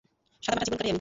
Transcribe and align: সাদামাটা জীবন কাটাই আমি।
সাদামাটা 0.43 0.65
জীবন 0.65 0.77
কাটাই 0.77 0.81
আমি। 0.81 0.89